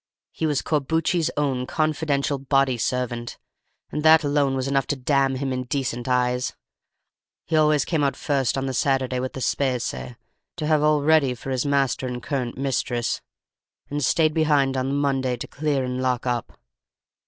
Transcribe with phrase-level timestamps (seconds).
[0.31, 3.37] He was Corbucci's own confidential body servant,
[3.91, 6.53] and that alone was enough to damn him in decent eyes:
[7.51, 9.91] always came out first on the Saturday with the spese,
[10.57, 13.21] to have all ready for his master and current mistress,
[13.91, 16.59] and stayed behind on the Monday to clear and lock up.